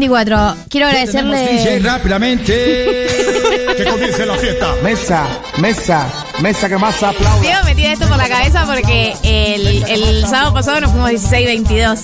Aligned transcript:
624. 0.00 0.66
Quiero 0.68 0.86
agradecerle. 0.86 1.80
rápidamente. 1.80 3.06
que 3.76 3.84
comience 3.84 4.26
la 4.26 4.34
fiesta. 4.36 4.74
Mesa, 4.82 5.26
mesa, 5.58 6.08
mesa 6.40 6.68
que 6.68 6.78
más 6.78 7.02
aplauda. 7.02 7.40
Diego 7.40 7.60
me 7.64 7.74
tira 7.74 7.92
esto 7.92 8.06
por 8.08 8.16
la 8.16 8.28
cabeza 8.28 8.66
porque 8.66 9.14
el, 9.22 9.84
el 9.88 10.26
sábado 10.26 10.54
pasado 10.54 10.80
nos 10.80 10.90
fuimos 10.90 11.10
16-22 11.10 12.00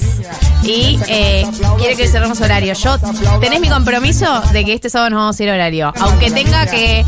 y 0.63 0.99
eh, 1.09 1.47
quiere 1.79 1.97
que 1.97 2.09
cerremos 2.09 2.41
horario. 2.41 2.75
Yo 2.75 2.99
tenés 3.41 3.61
mi 3.61 3.69
compromiso 3.69 4.43
de 4.53 4.65
que 4.65 4.75
este 4.75 4.91
sábado 4.91 5.11
nos 5.11 5.19
vamos 5.19 5.41
a 5.41 5.43
ir 5.43 5.51
horario. 5.51 5.93
Aunque 6.01 6.31
tenga 6.31 6.67
que 6.67 7.05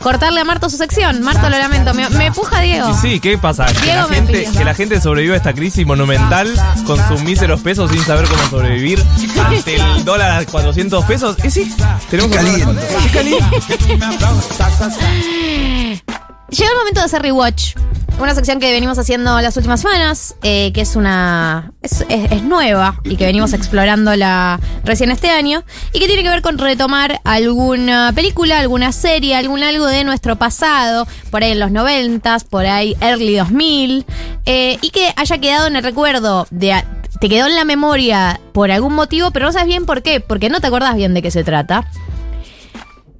cortarle 0.00 0.40
a 0.40 0.44
Marto 0.44 0.68
su 0.68 0.76
sección. 0.76 1.22
Marto, 1.22 1.48
lo 1.48 1.58
lamento. 1.58 1.94
Me, 1.94 2.08
me 2.10 2.32
puja 2.32 2.60
Diego. 2.60 2.90
Y 2.90 2.94
sí, 2.94 3.20
¿qué 3.20 3.38
pasa? 3.38 3.66
Que 3.66 3.94
la, 3.94 4.06
me 4.06 4.16
gente, 4.16 4.32
pidió. 4.32 4.52
que 4.52 4.64
la 4.64 4.74
gente 4.74 5.00
sobrevive 5.00 5.34
a 5.34 5.36
esta 5.36 5.52
crisis 5.52 5.86
monumental 5.86 6.52
con 6.86 6.98
sus 7.08 7.22
míseros 7.22 7.60
pesos 7.60 7.90
sin 7.90 8.02
saber 8.04 8.26
cómo 8.28 8.42
sobrevivir 8.48 9.02
ante 9.44 9.76
el 9.76 10.04
dólar 10.04 10.42
a 10.42 10.46
400 10.46 11.04
pesos. 11.04 11.36
Y 11.44 11.50
sí, 11.50 11.74
tenemos 12.10 12.30
que 12.30 12.36
caliente. 12.38 12.82
Qué 13.02 13.10
caliente. 13.10 13.56
Llega 16.50 16.70
el 16.70 16.76
momento 16.78 17.00
de 17.00 17.06
hacer 17.06 17.22
rewatch. 17.22 17.74
Una 18.20 18.34
sección 18.34 18.60
que 18.60 18.70
venimos 18.70 18.98
haciendo 18.98 19.40
las 19.40 19.56
últimas 19.56 19.80
semanas, 19.80 20.34
eh, 20.42 20.72
que 20.74 20.82
es 20.82 20.94
una. 20.94 21.72
Es, 21.80 22.04
nueva 22.42 23.00
y 23.04 23.16
que 23.16 23.24
venimos 23.24 23.54
explorándola 23.54 24.60
recién 24.84 25.10
este 25.10 25.30
año. 25.30 25.64
Y 25.94 26.00
que 26.00 26.06
tiene 26.06 26.22
que 26.22 26.28
ver 26.28 26.42
con 26.42 26.58
retomar 26.58 27.20
alguna 27.24 28.12
película, 28.14 28.58
alguna 28.58 28.92
serie, 28.92 29.36
algún 29.36 29.62
algo 29.62 29.86
de 29.86 30.04
nuestro 30.04 30.36
pasado, 30.36 31.06
por 31.30 31.42
ahí 31.42 31.52
en 31.52 31.60
los 31.60 31.70
noventas, 31.70 32.44
por 32.44 32.66
ahí 32.66 32.94
early 33.00 33.36
2000. 33.36 34.04
eh, 34.44 34.78
y 34.82 34.90
que 34.90 35.14
haya 35.16 35.38
quedado 35.38 35.66
en 35.68 35.76
el 35.76 35.82
recuerdo 35.82 36.46
de. 36.50 36.84
Te 37.20 37.28
quedó 37.28 37.46
en 37.46 37.56
la 37.56 37.64
memoria 37.64 38.38
por 38.52 38.70
algún 38.70 38.94
motivo, 38.94 39.30
pero 39.30 39.46
no 39.46 39.52
sabes 39.52 39.68
bien 39.68 39.86
por 39.86 40.02
qué, 40.02 40.20
porque 40.20 40.50
no 40.50 40.60
te 40.60 40.66
acordás 40.66 40.94
bien 40.94 41.14
de 41.14 41.22
qué 41.22 41.30
se 41.30 41.42
trata. 41.42 41.86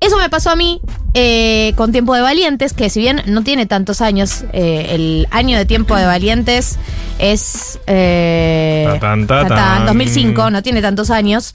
Eso 0.01 0.17
me 0.17 0.31
pasó 0.31 0.51
a 0.51 0.57
mí 0.57 0.81
eh, 1.15 1.73
con 1.77 1.93
Tiempo 1.93 2.15
de 2.15 2.23
Valientes, 2.23 2.73
que 2.73 2.89
si 2.89 3.01
bien 3.01 3.23
no 3.27 3.43
tiene 3.43 3.67
tantos 3.67 4.01
años, 4.01 4.45
eh, 4.53 4.87
el 4.91 5.29
año 5.31 5.59
de 5.59 5.67
Tiempo 5.67 5.95
de 5.95 6.07
Valientes 6.07 6.79
es... 7.19 7.79
eh, 7.87 8.85
Tatán, 8.87 9.27
tatán. 9.27 9.49
tatán, 9.49 9.87
2005, 9.87 10.51
no 10.51 10.63
tiene 10.63 10.81
tantos 10.81 11.11
años. 11.11 11.53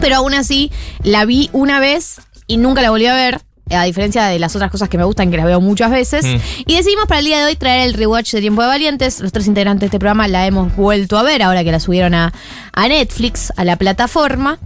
Pero 0.00 0.16
aún 0.16 0.34
así, 0.34 0.72
la 1.04 1.24
vi 1.24 1.50
una 1.52 1.78
vez 1.80 2.20
y 2.46 2.56
nunca 2.56 2.82
la 2.82 2.90
volví 2.90 3.06
a 3.06 3.14
ver. 3.14 3.40
A 3.70 3.84
diferencia 3.84 4.24
de 4.26 4.38
las 4.38 4.54
otras 4.54 4.70
cosas 4.70 4.90
que 4.90 4.98
me 4.98 5.04
gustan, 5.04 5.30
que 5.30 5.36
las 5.38 5.46
veo 5.46 5.60
muchas 5.60 5.90
veces. 5.90 6.26
Mm. 6.26 6.36
Y 6.66 6.76
decidimos 6.76 7.06
para 7.06 7.20
el 7.20 7.24
día 7.24 7.38
de 7.38 7.44
hoy 7.46 7.56
traer 7.56 7.88
el 7.88 7.94
rewatch 7.94 8.32
de 8.32 8.40
Tiempo 8.40 8.60
de 8.60 8.68
Valientes. 8.68 9.20
Los 9.20 9.32
tres 9.32 9.46
integrantes 9.46 9.80
de 9.82 9.86
este 9.86 9.98
programa 9.98 10.28
la 10.28 10.46
hemos 10.46 10.76
vuelto 10.76 11.16
a 11.16 11.22
ver 11.22 11.42
ahora 11.42 11.64
que 11.64 11.72
la 11.72 11.80
subieron 11.80 12.12
a, 12.12 12.34
a 12.72 12.88
Netflix, 12.88 13.50
a 13.56 13.64
la 13.64 13.76
plataforma. 13.76 14.58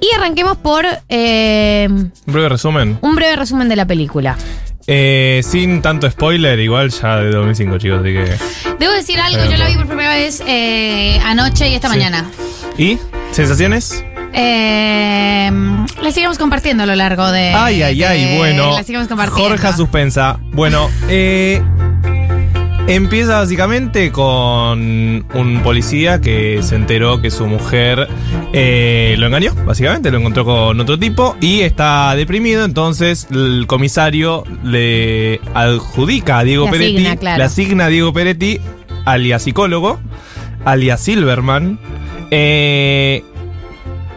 Y 0.00 0.08
arranquemos 0.16 0.56
por 0.58 0.84
eh, 1.08 1.86
Un 1.90 2.12
breve 2.26 2.48
resumen. 2.50 2.98
un 3.00 3.14
breve 3.14 3.36
resumen 3.36 3.68
de 3.68 3.76
la 3.76 3.86
película. 3.86 4.36
Eh, 4.86 5.40
sin 5.42 5.80
tanto 5.80 6.10
spoiler, 6.10 6.58
igual 6.60 6.90
ya 6.90 7.16
de 7.16 7.30
2005, 7.30 7.78
chicos, 7.78 8.00
así 8.00 8.12
que. 8.12 8.36
Debo 8.78 8.92
decir 8.92 9.18
algo, 9.18 9.42
yo 9.50 9.56
la 9.56 9.66
vi 9.68 9.76
por 9.76 9.86
primera 9.86 10.14
vez 10.14 10.42
eh, 10.46 11.18
anoche 11.24 11.68
y 11.70 11.74
esta 11.74 11.88
Sí. 11.88 11.96
mañana. 11.96 12.24
¿Y? 12.76 12.98
¿Sensaciones? 13.30 14.04
Eh, 14.34 15.50
la 16.02 16.10
seguimos 16.10 16.36
compartiendo 16.38 16.82
a 16.82 16.86
lo 16.86 16.94
largo 16.96 17.30
de. 17.30 17.50
Ay, 17.54 17.82
ay, 17.82 18.02
ay, 18.02 18.36
bueno. 18.36 18.72
La 18.74 18.82
seguimos 18.82 19.08
compartiendo. 19.08 19.48
Jorge 19.48 19.72
Suspensa. 19.72 20.38
Bueno, 20.52 20.90
eh, 21.08 21.62
empieza 22.86 23.38
básicamente 23.38 24.12
con 24.12 25.24
un 25.34 25.60
policía 25.62 26.20
que 26.20 26.62
se 26.62 26.76
enteró 26.76 27.20
que 27.20 27.30
su 27.30 27.46
mujer 27.46 28.08
eh, 28.52 29.14
lo 29.18 29.26
engañó, 29.26 29.54
básicamente, 29.64 30.10
lo 30.10 30.18
encontró 30.18 30.44
con 30.44 30.78
otro 30.78 30.98
tipo 30.98 31.36
y 31.40 31.60
está 31.60 32.14
deprimido, 32.14 32.64
entonces 32.64 33.28
el 33.30 33.66
comisario 33.66 34.44
le 34.62 35.40
adjudica 35.54 36.38
a 36.38 36.44
Diego 36.44 36.66
Le 36.66 36.72
Peretti, 36.72 36.96
asigna, 36.96 37.16
claro. 37.16 37.38
le 37.38 37.44
asigna 37.44 37.84
a 37.86 37.88
Diego 37.88 38.12
Peretti, 38.12 38.60
alias 39.04 39.42
psicólogo, 39.42 39.98
alias 40.64 41.00
Silverman, 41.00 41.78
eh, 42.30 43.22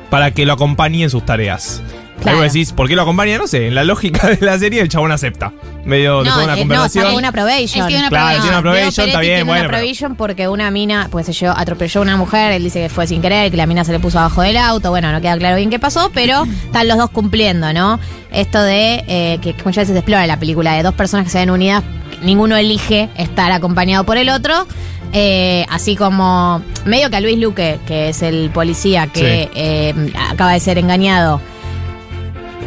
para 0.10 0.32
que 0.32 0.46
lo 0.46 0.54
acompañe 0.54 1.04
en 1.04 1.10
sus 1.10 1.26
tareas. 1.26 1.82
Claro. 2.22 2.40
Ahí 2.40 2.44
vos 2.46 2.54
decís, 2.54 2.72
¿por 2.74 2.88
qué 2.88 2.96
lo 2.96 3.04
acompaña? 3.04 3.38
No 3.38 3.48
sé, 3.48 3.68
en 3.68 3.76
la 3.76 3.84
lógica 3.84 4.28
de 4.28 4.38
la 4.46 4.58
serie 4.58 4.82
el 4.82 4.90
chabón 4.90 5.12
acepta. 5.12 5.54
Medio 5.86 6.24
después 6.24 6.40
de 6.40 6.44
una 6.44 6.54
eh, 6.54 6.56
no, 6.58 6.62
conversación. 6.64 7.06
con 7.06 7.16
una 7.16 7.32
probation. 7.32 7.82
Él 7.84 7.88
tiene 7.88 8.00
una 8.02 8.10
Claro, 8.10 8.42
tiene 8.42 8.50
una 8.50 8.62
probation, 8.62 9.08
está 9.08 9.20
bien, 9.20 9.32
tiene 9.36 9.44
bueno. 9.44 9.62
una 9.62 9.70
pero- 9.70 9.78
probation 9.80 10.16
porque 10.16 10.48
una 10.48 10.72
mina, 10.72 11.08
pues 11.12 11.28
yo 11.40 11.52
atropelló 11.56 12.02
a 12.02 12.04
una 12.04 12.18
mujer, 12.18 12.52
él 12.54 12.64
dice 12.64 12.82
que 12.82 12.90
fue 12.90 13.08
sin 13.08 13.22
querer, 13.22 13.52
que 13.52 13.58
la 13.58 13.66
mina 13.68 13.84
se 13.86 13.92
le 13.94 14.00
puso 14.00 14.20
abajo 14.20 14.42
del 14.42 14.58
auto, 14.58 14.90
bueno, 14.90 15.12
no 15.12 15.22
queda 15.22 15.38
claro 15.38 15.56
bien 15.58 15.70
qué 15.70 15.80
pasó, 15.80 16.12
pero 16.14 16.44
están 16.66 16.88
los 16.88 16.98
dos 16.98 17.10
cumpliendo, 17.12 17.72
¿no? 17.72 18.00
Esto 18.32 18.62
de, 18.62 19.04
eh, 19.08 19.40
que 19.42 19.54
muchas 19.64 19.84
veces 19.84 19.94
se 19.94 20.00
explora 20.00 20.24
en 20.24 20.28
la 20.28 20.40
película, 20.40 20.74
de 20.74 20.84
dos 20.84 20.94
personas 20.96 21.26
que 21.26 21.32
se 21.32 21.38
ven 21.38 21.52
unidas, 21.52 21.84
ninguno 22.24 22.58
elige 22.58 23.10
estar 23.16 23.52
acompañado 23.52 24.04
por 24.06 24.18
el 24.18 24.30
otro. 24.30 24.68
eh, 25.14 25.66
así 25.70 25.96
como 25.96 26.62
medio 26.84 27.10
que 27.10 27.16
a 27.16 27.22
Luis 27.22 27.40
Luque, 27.40 27.80
que 27.88 28.10
es 28.10 28.22
el 28.22 28.50
policía 28.50 29.08
que 29.08 29.44
Sí. 29.46 29.50
eh, 29.56 29.94
acaba 30.30 30.52
de 30.52 30.60
ser 30.60 30.78
engañado, 30.78 31.40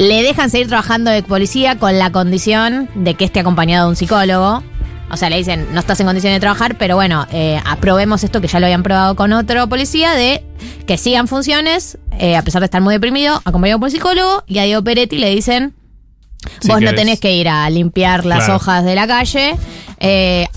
le 0.00 0.22
dejan 0.22 0.48
seguir 0.48 0.66
trabajando 0.68 1.10
de 1.10 1.22
policía 1.22 1.78
con 1.78 1.98
la 1.98 2.10
condición 2.10 2.88
de 2.94 3.14
que 3.14 3.26
esté 3.26 3.40
acompañado 3.40 3.84
de 3.84 3.90
un 3.90 3.96
psicólogo. 3.96 4.62
O 5.10 5.16
sea, 5.18 5.28
le 5.28 5.36
dicen, 5.36 5.66
no 5.74 5.80
estás 5.80 6.00
en 6.00 6.06
condiciones 6.06 6.36
de 6.36 6.40
trabajar, 6.40 6.76
pero 6.78 6.94
bueno, 6.94 7.26
eh, 7.32 7.60
aprobemos 7.66 8.24
esto 8.24 8.40
que 8.40 8.46
ya 8.46 8.60
lo 8.60 8.66
habían 8.66 8.82
probado 8.82 9.14
con 9.14 9.34
otro 9.34 9.68
policía, 9.68 10.12
de 10.14 10.42
que 10.86 10.96
sigan 10.96 11.28
funciones, 11.28 11.98
eh, 12.18 12.34
a 12.36 12.42
pesar 12.42 12.60
de 12.60 12.64
estar 12.66 12.80
muy 12.80 12.94
deprimido, 12.94 13.42
acompañado 13.44 13.78
por 13.78 13.88
un 13.88 13.90
psicólogo, 13.92 14.42
y 14.46 14.58
a 14.58 14.62
Diego 14.62 14.82
Peretti 14.82 15.18
le 15.18 15.28
dicen, 15.34 15.74
vos 16.66 16.80
no 16.80 16.94
tenés 16.94 17.20
que 17.20 17.32
ir 17.34 17.50
a 17.50 17.68
limpiar 17.68 18.24
las 18.24 18.44
Claro. 18.44 18.56
hojas 18.56 18.84
de 18.84 18.94
la 18.94 19.06
calle, 19.06 19.54
eh, 19.98 20.48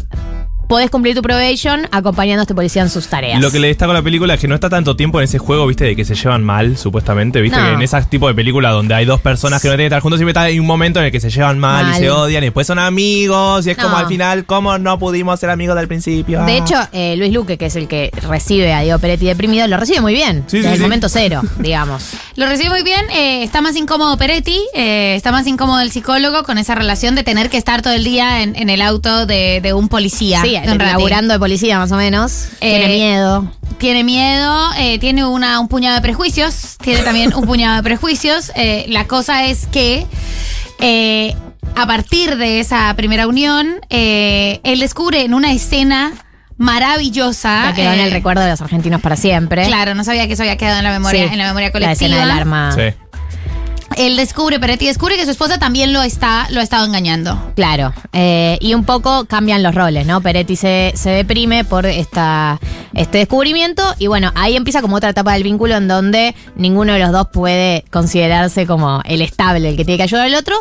podés 0.74 0.90
cumplir 0.90 1.14
tu 1.16 1.22
probation 1.22 1.88
acompañando 1.92 2.42
a 2.42 2.44
este 2.44 2.56
policía 2.56 2.82
en 2.82 2.90
sus 2.90 3.08
tareas. 3.08 3.40
Lo 3.40 3.52
que 3.52 3.60
le 3.60 3.68
destaco 3.68 3.92
a 3.92 3.94
la 3.94 4.02
película 4.02 4.34
es 4.34 4.40
que 4.40 4.48
no 4.48 4.56
está 4.56 4.70
tanto 4.70 4.96
tiempo 4.96 5.20
en 5.20 5.26
ese 5.26 5.38
juego, 5.38 5.68
viste, 5.68 5.84
de 5.86 5.96
que 5.96 6.04
se 6.04 6.16
llevan 6.16 6.44
mal, 6.44 6.78
supuestamente, 6.78 7.42
viste, 7.42 7.60
No. 7.60 7.66
que 7.68 7.74
en 7.74 7.82
ese 7.84 8.02
tipo 8.10 8.28
de 8.28 8.34
películas 8.34 8.72
donde 8.74 8.96
hay 8.96 9.06
dos 9.06 9.22
personas 9.22 9.62
que 9.62 9.68
no 9.68 9.74
tienen 9.74 9.84
que 9.84 9.94
estar 9.96 10.02
juntos, 10.02 10.18
siempre 10.18 10.32
está 10.32 10.42
hay 10.42 10.58
un 10.60 10.66
momento 10.66 11.00
en 11.00 11.06
el 11.06 11.12
que 11.12 11.20
se 11.20 11.30
llevan 11.30 11.60
mal, 11.60 11.86
Mal. 11.86 11.96
y 11.96 12.00
se 12.00 12.10
odian, 12.10 12.42
y 12.44 12.48
después 12.48 12.66
son 12.66 12.80
amigos, 12.80 13.68
y 13.68 13.70
es 13.70 13.78
como 13.78 13.96
al 13.96 14.08
final, 14.08 14.46
¿cómo 14.46 14.78
no 14.80 14.98
pudimos 14.98 15.40
ser 15.40 15.52
amigos 15.52 15.76
del 15.76 15.88
principio? 15.88 16.44
De 16.44 16.58
hecho, 16.58 16.76
eh, 16.92 17.16
Luis 17.18 17.32
Luque, 17.32 17.58
que 17.60 17.68
es 17.68 17.76
el 17.76 17.88
que 17.88 18.10
recibe 18.28 18.74
a 18.74 18.82
Diego 18.82 18.98
Peretti 18.98 19.26
deprimido, 19.28 19.68
lo 19.68 19.78
recibe 19.78 20.02
muy 20.02 20.14
bien. 20.14 20.44
Sí, 20.48 20.58
desde 20.58 20.70
sí, 20.70 20.74
el 20.74 20.78
sí. 20.78 20.82
momento 20.82 21.08
cero, 21.10 21.42
digamos. 21.60 22.10
Lo 22.36 22.48
recibe 22.48 22.70
muy 22.72 22.82
bien. 22.84 23.06
eh, 23.12 23.44
está 23.44 23.62
más 23.62 23.76
incómodo 23.76 24.18
Peretti, 24.18 24.60
eh, 24.74 25.14
está 25.16 25.32
más 25.32 25.46
incómodo 25.46 25.82
el 25.82 25.92
psicólogo 25.92 26.44
con 26.44 26.58
esa 26.58 26.74
relación 26.74 27.14
de 27.16 27.24
tener 27.24 27.50
que 27.52 27.58
estar 27.58 27.82
todo 27.84 27.94
el 27.94 28.04
día 28.04 28.42
en, 28.42 28.56
en 28.56 28.70
el 28.70 28.82
auto 28.82 29.26
de, 29.28 29.60
de 29.62 29.74
un 29.74 29.88
policía. 29.90 30.42
Sí. 30.42 30.56
Laburando 30.66 31.34
de 31.34 31.40
policía 31.40 31.78
más 31.80 31.92
o 31.92 31.96
menos. 31.98 32.48
Eh, 32.62 32.78
Tiene 32.80 32.88
miedo. 32.88 33.52
Tiene 33.78 34.04
miedo, 34.04 34.70
eh, 34.78 34.98
tiene 35.00 35.26
una, 35.26 35.60
un 35.60 35.68
puñado 35.68 35.96
de 35.96 36.02
prejuicios, 36.02 36.78
tiene 36.82 37.02
también 37.02 37.34
un 37.34 37.46
puñado 37.46 37.76
de 37.78 37.84
prejuicios. 37.84 38.52
Eh, 38.56 38.86
la 38.90 39.08
cosa 39.08 39.46
es 39.46 39.68
que 39.68 40.06
eh, 40.80 41.36
a 41.76 41.86
partir 41.86 42.38
de 42.38 42.60
esa 42.60 42.94
primera 42.96 43.28
unión, 43.28 43.76
eh, 43.90 44.62
él 44.64 44.80
descubre 44.80 45.24
en 45.24 45.34
una 45.34 45.52
escena 45.52 46.14
maravillosa. 46.58 47.70
Ya 47.70 47.74
quedó 47.76 47.92
en 47.92 48.00
eh, 48.00 48.06
el 48.06 48.12
recuerdo 48.12 48.42
de 48.44 48.50
los 48.52 48.62
argentinos 48.62 49.02
para 49.02 49.16
siempre. 49.16 49.66
Claro, 49.66 49.96
no 49.96 50.04
sabía 50.04 50.28
que 50.28 50.34
eso 50.34 50.44
había 50.44 50.58
quedado 50.58 50.78
en 50.78 50.84
la 50.86 50.92
memoria, 50.92 51.28
Sí, 51.28 51.30
en 51.34 51.38
la 51.40 51.46
memoria 51.48 51.68
La 51.70 51.72
colectiva. 51.72 51.92
escena 51.94 52.20
del 52.22 52.32
arma. 52.32 52.72
Sí. 52.74 52.82
Él 53.98 54.16
descubre, 54.16 54.60
Peretti 54.60 54.88
descubre 54.88 55.16
que 55.16 55.26
su 55.26 55.32
esposa 55.32 55.58
también 55.58 55.94
lo 55.94 56.02
está, 56.02 56.48
lo 56.50 56.60
ha 56.60 56.64
estado 56.64 56.86
engañando. 56.86 57.52
Claro. 57.56 57.94
Eh, 58.12 58.58
y 58.62 58.74
un 58.74 58.86
poco 58.86 59.26
cambian 59.26 59.64
los 59.64 59.76
roles, 59.76 60.06
¿no? 60.06 60.22
Peretti 60.22 60.56
se, 60.56 60.94
se 60.96 61.10
deprime 61.10 61.64
por 61.64 61.86
esta, 61.86 62.60
este 62.94 63.20
descubrimiento. 63.20 63.84
Y 64.00 64.08
bueno, 64.08 64.32
ahí 64.36 64.56
empieza 64.56 64.82
como 64.82 64.96
otra 64.96 65.10
etapa 65.10 65.34
del 65.34 65.44
vínculo 65.44 65.76
en 65.76 65.88
donde 65.88 66.36
ninguno 66.56 66.94
de 66.94 67.00
los 67.00 67.12
dos 67.12 67.28
puede 67.32 67.86
considerarse 67.92 68.66
como 68.66 69.02
el 69.06 69.22
estable, 69.22 69.70
el 69.70 69.78
que 69.78 69.86
tiene 69.86 69.98
que 69.98 70.04
ayudar 70.04 70.26
al 70.26 70.36
otro. 70.36 70.56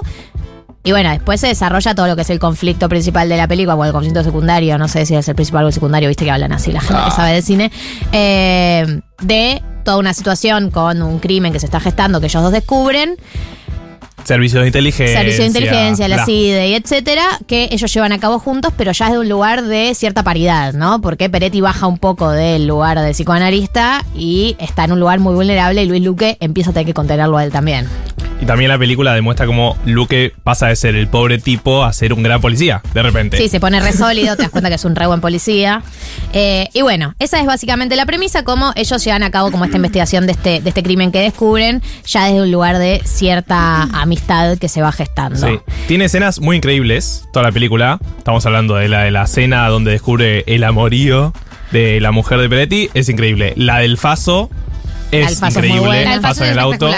Y 0.85 0.91
bueno, 0.91 1.11
después 1.11 1.41
se 1.41 1.47
desarrolla 1.47 1.95
todo 1.95 2.09
lo 2.09 2.17
que 2.17 2.23
es 2.23 2.31
el 2.31 2.41
conflicto 2.41 2.89
principal 2.89 3.29
de 3.29 3.37
la 3.37 3.47
película, 3.47 3.77
o 3.77 3.85
el 3.85 3.93
conflicto 3.93 4.25
secundario, 4.25 4.79
no 4.79 4.89
sé 4.89 5.07
si 5.07 5.15
es 5.15 5.29
el 5.29 5.35
principal 5.35 5.65
o 5.65 5.69
el 5.69 5.73
secundario, 5.73 6.09
viste 6.09 6.25
que 6.25 6.31
hablan 6.31 6.53
así 6.53 6.73
la 6.73 6.81
gente 6.81 7.03
que 7.05 7.11
sabe 7.13 7.33
de 7.35 7.43
cine, 7.43 7.71
eh, 8.11 9.01
de 9.23 9.63
toda 9.85 9.99
una 9.99 10.13
situación 10.13 10.71
con 10.71 11.03
un 11.03 11.21
crimen 11.21 11.53
que 11.53 11.61
se 11.61 11.67
está 11.67 11.79
gestando, 11.79 12.21
que 12.21 12.27
ellos 12.27 12.43
dos 12.43 12.53
descubren, 12.53 13.17
Servicios 14.25 14.63
de 14.63 14.69
inteligencia. 14.69 15.19
servicio 15.19 15.41
de 15.41 15.47
inteligencia, 15.47 16.09
la 16.09 16.17
bla. 16.17 16.25
CIDE 16.27 16.69
y 16.69 16.75
etcétera, 16.75 17.25
que 17.47 17.69
ellos 17.73 17.93
llevan 17.93 18.13
a 18.13 18.19
cabo 18.19 18.39
juntos, 18.39 18.73
pero 18.77 18.93
ya 18.93 19.07
es 19.07 19.13
de 19.13 19.19
un 19.19 19.29
lugar 19.29 19.65
de 19.65 19.95
cierta 19.95 20.23
paridad, 20.23 20.75
¿no? 20.75 21.01
Porque 21.01 21.29
Peretti 21.29 21.61
baja 21.61 21.87
un 21.87 21.99
poco 21.99 22.31
del 22.31 22.67
lugar 22.67 23.01
de 23.01 23.11
psicoanalista 23.11 24.05
y 24.15 24.57
está 24.61 24.85
en 24.85 24.93
un 24.93 25.01
lugar 25.01 25.19
muy 25.19 25.35
vulnerable 25.35 25.83
y 25.83 25.87
Luis 25.87 26.03
Luque 26.03 26.37
empieza 26.41 26.71
a 26.71 26.73
tener 26.73 26.87
que 26.87 26.95
contenerlo 26.95 27.37
a 27.37 27.45
él 27.45 27.51
también. 27.51 27.89
Y 28.43 28.45
también 28.45 28.71
la 28.71 28.77
película 28.77 29.15
demuestra 29.15 29.47
cómo 29.47 29.77
Luke 29.87 30.35
pasa 30.43 30.67
de 30.67 30.75
ser 30.75 30.97
el 30.97 31.07
pobre 31.07 31.39
tipo 31.39 31.85
a 31.85 31.93
ser 31.93 32.13
un 32.13 32.25
gran 32.25 32.41
policía, 32.41 32.83
de 32.93 33.01
repente. 33.01 33.37
Sí, 33.37 33.49
se 33.49 33.61
pone 33.61 33.79
re 33.79 33.93
sólido, 33.93 34.35
te 34.35 34.43
das 34.43 34.51
cuenta 34.51 34.69
que 34.69 34.75
es 34.75 34.85
un 34.85 34.97
re 34.97 35.07
buen 35.07 35.21
policía. 35.21 35.85
Eh, 36.33 36.69
y 36.73 36.83
bueno, 36.83 37.15
esa 37.21 37.39
es 37.39 37.47
básicamente 37.47 37.95
la 37.95 38.05
premisa, 38.05 38.43
cómo 38.43 38.73
ellos 38.75 39.05
llevan 39.05 39.23
a 39.23 39.31
cabo 39.31 39.53
como 39.53 39.65
esta 39.65 39.77
investigación 39.77 40.27
de 40.27 40.33
este, 40.33 40.61
de 40.61 40.69
este 40.71 40.83
crimen 40.83 41.13
que 41.13 41.21
descubren, 41.21 41.83
ya 42.05 42.25
desde 42.25 42.43
un 42.43 42.51
lugar 42.51 42.79
de 42.79 43.01
cierta 43.05 43.83
amistad 43.83 44.59
que 44.59 44.69
se 44.69 44.83
va 44.83 44.91
gestando. 44.91 45.39
Sí. 45.39 45.61
Tiene 45.87 46.07
escenas 46.07 46.41
muy 46.41 46.57
increíbles, 46.57 47.23
toda 47.33 47.47
la 47.47 47.53
película. 47.53 48.01
Estamos 48.19 48.45
hablando 48.45 48.75
de 48.75 48.89
la 48.89 49.03
de 49.05 49.13
la 49.13 49.23
escena 49.23 49.69
donde 49.69 49.93
descubre 49.93 50.43
el 50.49 50.65
amorío 50.65 51.33
de 51.71 52.01
la 52.01 52.11
mujer 52.11 52.41
de 52.41 52.49
Peretti. 52.49 52.91
Es 52.93 53.09
increíble. 53.09 53.53
La 53.55 53.79
del 53.79 53.99
Faso 53.99 54.51
La 55.13 55.19
es 55.21 55.27
del 55.29 55.37
Faso 55.37 55.61
es 55.61 55.69
muy 55.69 55.79
increíble. 55.79 55.87
buena. 55.87 56.05
La 56.05 56.11
del 56.11 56.21
Faso 56.23 56.35
Faso 56.41 56.45
en 56.45 56.51
el 56.51 56.59
auto. 56.59 56.91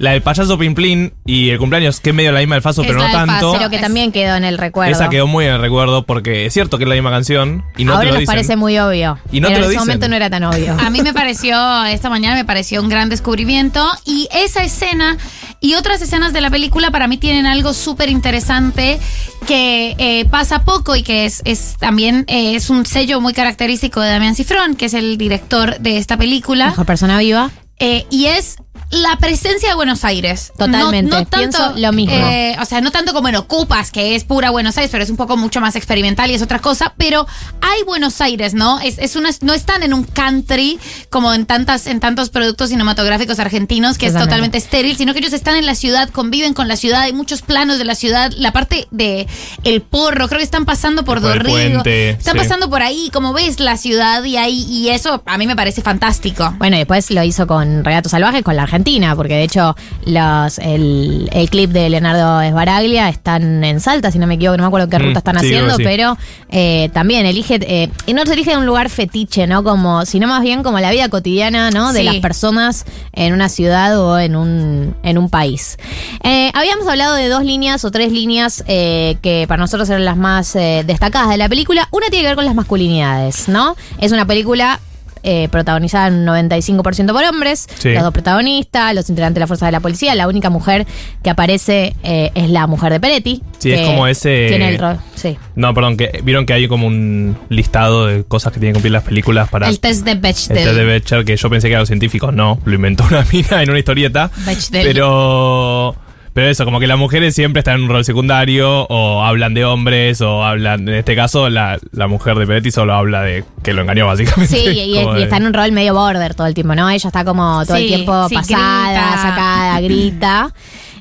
La 0.00 0.12
del 0.12 0.22
payaso 0.22 0.56
Pimplín 0.56 1.12
y 1.26 1.50
el 1.50 1.58
cumpleaños, 1.58 2.00
que 2.00 2.08
es 2.08 2.16
medio 2.16 2.32
la 2.32 2.38
misma 2.40 2.54
del 2.54 2.62
Faso, 2.62 2.80
Es 2.80 2.86
pero 2.88 3.00
la 3.00 3.04
no 3.04 3.18
del 3.18 3.26
tanto. 3.26 3.46
Faso. 3.48 3.52
Pero 3.58 3.68
que 3.68 3.78
también 3.80 4.12
quedó 4.12 4.34
en 4.34 4.44
el 4.44 4.56
recuerdo. 4.56 4.90
Esa 4.90 5.10
quedó 5.10 5.26
muy 5.26 5.44
en 5.44 5.52
el 5.52 5.60
recuerdo 5.60 6.06
porque 6.06 6.46
es 6.46 6.54
cierto 6.54 6.78
que 6.78 6.84
es 6.84 6.88
la 6.88 6.94
misma 6.94 7.10
canción 7.10 7.62
y 7.76 7.84
no 7.84 7.92
Ahora 7.92 8.00
te 8.00 8.06
lo 8.06 8.12
nos 8.14 8.20
dicen. 8.20 8.32
parece 8.34 8.56
muy 8.56 8.78
obvio. 8.78 9.18
Y 9.30 9.40
no 9.40 9.48
pero 9.48 9.56
te 9.56 9.60
lo 9.60 9.66
en 9.66 9.70
ese 9.72 9.72
dicen. 9.72 9.80
momento 9.80 10.08
no 10.08 10.16
era 10.16 10.30
tan 10.30 10.44
obvio. 10.44 10.74
A 10.80 10.88
mí 10.88 11.02
me 11.02 11.12
pareció, 11.12 11.84
esta 11.84 12.08
mañana 12.08 12.34
me 12.34 12.46
pareció 12.46 12.80
un 12.80 12.88
gran 12.88 13.10
descubrimiento 13.10 13.86
y 14.06 14.26
esa 14.32 14.64
escena 14.64 15.18
y 15.60 15.74
otras 15.74 16.00
escenas 16.00 16.32
de 16.32 16.40
la 16.40 16.48
película 16.48 16.90
para 16.90 17.06
mí 17.06 17.18
tienen 17.18 17.44
algo 17.44 17.74
súper 17.74 18.08
interesante 18.08 18.98
que 19.46 19.96
eh, 19.98 20.24
pasa 20.30 20.64
poco 20.64 20.96
y 20.96 21.02
que 21.02 21.26
es, 21.26 21.42
es 21.44 21.76
también 21.78 22.24
eh, 22.26 22.54
es 22.54 22.70
un 22.70 22.86
sello 22.86 23.20
muy 23.20 23.34
característico 23.34 24.00
de 24.00 24.08
Damián 24.08 24.34
Cifrón, 24.34 24.76
que 24.76 24.86
es 24.86 24.94
el 24.94 25.18
director 25.18 25.78
de 25.78 25.98
esta 25.98 26.16
película. 26.16 26.68
Mejor 26.68 26.86
persona 26.86 27.18
viva. 27.18 27.50
Eh, 27.82 28.06
y 28.10 28.26
es 28.26 28.56
la 28.90 29.16
presencia 29.18 29.68
de 29.68 29.74
Buenos 29.76 30.04
Aires. 30.04 30.52
Totalmente, 30.58 31.10
No, 31.10 31.20
no 31.20 31.26
tanto, 31.26 31.38
pienso 31.38 31.72
lo 31.76 31.92
mismo. 31.92 32.14
eh, 32.14 32.56
o 32.60 32.64
sea, 32.64 32.80
no 32.80 32.90
tanto 32.90 33.12
como 33.12 33.28
en 33.28 33.36
Ocupas, 33.36 33.90
que 33.92 34.16
es 34.16 34.24
pura 34.24 34.50
Buenos 34.50 34.76
Aires, 34.78 34.90
pero 34.90 35.04
es 35.04 35.10
un 35.10 35.16
poco 35.16 35.36
mucho 35.36 35.60
más 35.60 35.76
experimental 35.76 36.30
y 36.30 36.34
es 36.34 36.42
otra 36.42 36.58
cosa. 36.58 36.92
Pero 36.96 37.26
hay 37.60 37.82
Buenos 37.84 38.20
Aires, 38.20 38.52
¿no? 38.54 38.80
Es, 38.80 38.98
es 38.98 39.14
una, 39.16 39.30
no 39.42 39.52
están 39.54 39.82
en 39.84 39.94
un 39.94 40.02
country 40.04 40.78
como 41.08 41.32
en 41.32 41.46
tantas, 41.46 41.86
en 41.86 42.00
tantos 42.00 42.30
productos 42.30 42.70
cinematográficos 42.70 43.38
argentinos, 43.38 43.96
que 43.96 44.06
es 44.06 44.12
Totalmente. 44.12 44.58
estéril, 44.58 44.96
sino 44.96 45.12
que 45.12 45.20
ellos 45.20 45.32
están 45.32 45.56
en 45.56 45.66
la 45.66 45.74
ciudad, 45.76 46.10
conviven 46.10 46.52
con 46.52 46.66
la 46.66 46.76
ciudad, 46.76 47.02
hay 47.02 47.12
muchos 47.12 47.42
planos 47.42 47.78
de 47.78 47.84
la 47.84 47.94
ciudad, 47.94 48.32
la 48.36 48.52
parte 48.52 48.88
de 48.90 49.28
el 49.62 49.82
porro, 49.82 50.26
creo 50.28 50.38
que 50.38 50.44
están 50.44 50.64
pasando 50.64 51.04
por 51.04 51.20
Por 51.20 51.44
puente, 51.46 52.10
están 52.10 52.34
sí. 52.34 52.38
pasando 52.38 52.68
por 52.68 52.82
ahí, 52.82 53.08
como 53.12 53.32
ves 53.32 53.60
la 53.60 53.76
ciudad 53.76 54.24
y 54.24 54.36
ahí, 54.36 54.66
y 54.68 54.88
eso 54.88 55.22
a 55.26 55.38
mí 55.38 55.46
me 55.46 55.54
parece 55.54 55.80
fantástico. 55.80 56.52
Bueno, 56.58 56.74
y 56.76 56.80
después 56.80 57.10
lo 57.12 57.22
hizo 57.22 57.46
con 57.46 57.84
Regato 57.84 58.08
Salvaje, 58.08 58.42
con 58.42 58.56
la 58.56 58.62
Argentina, 58.64 58.79
porque 59.16 59.34
de 59.34 59.42
hecho 59.44 59.74
los, 60.06 60.58
el, 60.58 61.28
el 61.32 61.50
clip 61.50 61.70
de 61.70 61.90
Leonardo 61.90 62.40
Esbaraglia 62.40 63.08
están 63.08 63.62
en 63.64 63.80
Salta, 63.80 64.10
si 64.10 64.18
no 64.18 64.26
me 64.26 64.34
equivoco, 64.34 64.56
no 64.56 64.62
me 64.64 64.66
acuerdo 64.68 64.88
qué 64.88 64.98
Mm, 64.98 65.02
ruta 65.02 65.18
están 65.20 65.38
sí, 65.40 65.46
haciendo, 65.46 65.76
sí. 65.76 65.82
pero 65.84 66.16
eh, 66.50 66.90
también 66.92 67.24
elige, 67.26 67.58
eh, 67.62 67.90
y 68.06 68.12
no 68.12 68.24
se 68.26 68.32
elige 68.34 68.50
de 68.52 68.56
un 68.58 68.66
lugar 68.66 68.88
fetiche, 68.90 69.46
¿no? 69.46 69.62
Como, 69.64 70.04
sino 70.06 70.26
más 70.26 70.42
bien 70.42 70.62
como 70.62 70.78
la 70.80 70.90
vida 70.90 71.08
cotidiana, 71.08 71.70
¿no? 71.70 71.92
De 71.92 72.00
Sí. 72.00 72.04
las 72.04 72.16
personas 72.16 72.84
en 73.12 73.32
una 73.34 73.48
ciudad 73.48 73.98
o 74.00 74.18
en 74.18 74.36
un, 74.36 74.94
en 75.02 75.18
un 75.18 75.28
país. 75.30 75.76
Eh, 76.22 76.50
habíamos 76.54 76.86
hablado 76.86 77.14
de 77.14 77.28
dos 77.28 77.44
líneas 77.44 77.84
o 77.84 77.90
tres 77.90 78.12
líneas 78.12 78.64
eh, 78.66 79.16
que 79.22 79.46
para 79.48 79.60
nosotros 79.60 79.88
eran 79.90 80.04
las 80.04 80.16
más 80.16 80.54
eh, 80.56 80.82
destacadas 80.86 81.28
de 81.30 81.36
la 81.36 81.48
película. 81.48 81.88
Una 81.90 82.06
tiene 82.08 82.22
que 82.22 82.28
ver 82.28 82.36
con 82.36 82.44
las 82.46 82.54
masculinidades, 82.54 83.48
¿no? 83.48 83.76
Es 84.00 84.12
una 84.12 84.26
película 84.26 84.80
eh, 85.22 85.48
protagonizada 85.50 86.08
en 86.08 86.14
un 86.14 86.26
95% 86.26 87.12
por 87.12 87.24
hombres, 87.24 87.66
Sí. 87.78 87.92
los 87.92 88.02
dos 88.02 88.12
protagonistas, 88.12 88.94
los 88.94 89.08
integrantes 89.08 89.34
de 89.36 89.40
la 89.40 89.46
fuerza 89.46 89.66
de 89.66 89.72
la 89.72 89.80
policía. 89.80 90.14
La 90.14 90.28
única 90.28 90.50
mujer 90.50 90.86
que 91.22 91.30
aparece 91.30 91.94
eh, 92.02 92.30
es 92.34 92.50
la 92.50 92.66
mujer 92.66 92.92
de 92.92 93.00
Peretti. 93.00 93.42
Sí, 93.58 93.72
es 93.72 93.86
como 93.86 94.06
ese- 94.06 94.46
Tiene 94.48 94.70
el 94.70 94.78
rol, 94.78 94.98
sí. 95.14 95.36
No, 95.54 95.74
perdón, 95.74 95.96
que 95.96 96.20
vieron 96.24 96.46
que 96.46 96.52
hay 96.54 96.66
como 96.68 96.86
un 96.86 97.36
listado 97.48 98.06
de 98.06 98.24
cosas 98.24 98.52
que 98.52 98.58
tienen 98.60 98.72
que 98.72 98.78
cumplir 98.78 98.92
las 98.92 99.02
películas 99.04 99.48
para 99.48 99.68
El 99.68 99.80
test 99.80 100.04
de 100.04 100.12
el 100.12 100.18
Bechdel. 100.18 100.56
test 100.56 100.74
de 100.76 100.84
Bechdel, 100.84 101.24
que 101.24 101.36
yo 101.36 101.50
pensé 101.50 101.68
que 101.68 101.72
era 101.72 101.80
los 101.80 101.88
científicos, 101.88 102.32
no, 102.32 102.58
lo 102.64 102.74
inventó 102.74 103.04
una 103.10 103.24
mina 103.32 103.62
en 103.62 103.70
una 103.70 103.78
historieta. 103.78 104.30
Bechdel. 104.46 104.86
Pero 104.86 105.94
pero 106.32 106.48
eso, 106.48 106.64
como 106.64 106.78
que 106.80 106.86
las 106.86 106.98
mujeres 106.98 107.34
siempre 107.34 107.60
están 107.60 107.76
en 107.76 107.82
un 107.84 107.88
rol 107.90 108.04
secundario 108.04 108.86
o 108.88 109.22
hablan 109.24 109.54
de 109.54 109.64
hombres 109.64 110.20
o 110.20 110.44
hablan, 110.44 110.88
en 110.88 110.94
este 110.94 111.16
caso 111.16 111.48
la, 111.48 111.78
la 111.92 112.06
mujer 112.06 112.36
de 112.36 112.46
Peretti 112.46 112.70
solo 112.70 112.94
habla 112.94 113.22
de 113.22 113.44
que 113.62 113.72
lo 113.72 113.82
engañó 113.82 114.06
básicamente. 114.06 114.54
Sí, 114.56 114.66
y, 114.68 114.94
y 114.98 115.02
Como 115.02 115.14
de- 115.14 115.24
está 115.24 115.36
en 115.38 115.46
un 115.46 115.54
rol 115.54 115.72
medio 115.72 115.94
border 115.94 116.34
todo 116.34 116.46
el 116.46 116.54
tiempo, 116.54 116.74
¿no? 116.74 116.88
Ella 116.88 117.08
está 117.08 117.24
como 117.24 117.64
todo 117.66 117.76
el 117.76 117.86
tiempo 117.88 118.28
sí, 118.28 118.34
pasada, 118.36 118.90
grita. 118.92 119.22
sacada, 119.22 119.80
grita. 119.82 120.54